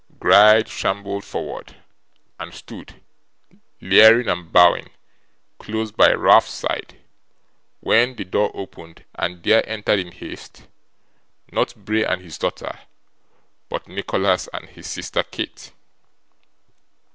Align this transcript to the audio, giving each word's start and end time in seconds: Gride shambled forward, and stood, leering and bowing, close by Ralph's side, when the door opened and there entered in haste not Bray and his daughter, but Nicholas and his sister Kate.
Gride 0.19 0.67
shambled 0.67 1.23
forward, 1.23 1.75
and 2.39 2.55
stood, 2.55 2.99
leering 3.81 4.27
and 4.27 4.51
bowing, 4.51 4.89
close 5.59 5.91
by 5.91 6.11
Ralph's 6.11 6.49
side, 6.53 6.97
when 7.81 8.15
the 8.15 8.25
door 8.25 8.49
opened 8.55 9.05
and 9.13 9.43
there 9.43 9.61
entered 9.69 9.99
in 9.99 10.11
haste 10.11 10.65
not 11.51 11.75
Bray 11.75 12.03
and 12.03 12.19
his 12.19 12.39
daughter, 12.39 12.79
but 13.69 13.87
Nicholas 13.87 14.49
and 14.51 14.69
his 14.69 14.87
sister 14.87 15.21
Kate. 15.21 15.71